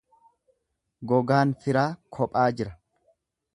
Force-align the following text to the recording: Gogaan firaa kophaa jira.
Gogaan 1.11 1.53
firaa 1.67 1.85
kophaa 2.19 2.49
jira. 2.63 2.75